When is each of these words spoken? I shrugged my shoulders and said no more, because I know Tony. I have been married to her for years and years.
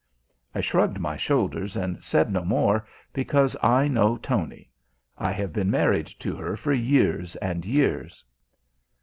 I 0.55 0.61
shrugged 0.61 0.99
my 0.99 1.15
shoulders 1.15 1.75
and 1.75 2.03
said 2.03 2.33
no 2.33 2.43
more, 2.43 2.87
because 3.13 3.55
I 3.61 3.87
know 3.87 4.17
Tony. 4.17 4.71
I 5.15 5.31
have 5.31 5.53
been 5.53 5.69
married 5.69 6.07
to 6.17 6.35
her 6.37 6.57
for 6.57 6.73
years 6.73 7.35
and 7.35 7.63
years. 7.63 8.25